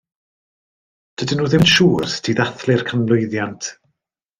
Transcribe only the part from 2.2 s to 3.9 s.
i ddathlu'r canmlwyddiant.